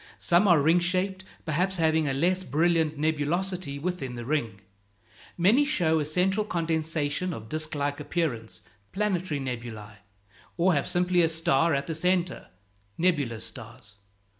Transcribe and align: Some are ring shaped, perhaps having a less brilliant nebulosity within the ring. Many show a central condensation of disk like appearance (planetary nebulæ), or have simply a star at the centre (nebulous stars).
Some 0.17 0.47
are 0.47 0.59
ring 0.59 0.79
shaped, 0.79 1.25
perhaps 1.45 1.77
having 1.77 2.07
a 2.07 2.13
less 2.15 2.41
brilliant 2.43 2.97
nebulosity 2.97 3.77
within 3.77 4.15
the 4.15 4.25
ring. 4.25 4.59
Many 5.37 5.63
show 5.63 5.99
a 5.99 6.05
central 6.05 6.43
condensation 6.43 7.33
of 7.33 7.47
disk 7.49 7.75
like 7.75 7.99
appearance 7.99 8.63
(planetary 8.93 9.39
nebulæ), 9.39 9.97
or 10.57 10.73
have 10.73 10.87
simply 10.87 11.21
a 11.21 11.29
star 11.29 11.75
at 11.75 11.85
the 11.85 11.93
centre 11.93 12.47
(nebulous 12.97 13.43
stars). 13.45 13.97